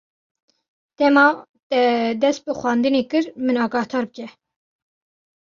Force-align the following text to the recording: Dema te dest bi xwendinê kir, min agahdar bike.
Dema 1.01 1.25
te 1.71 1.81
dest 2.23 2.41
bi 2.47 2.55
xwendinê 2.61 3.03
kir, 3.11 3.25
min 3.45 3.57
agahdar 3.67 4.05
bike. 4.09 4.27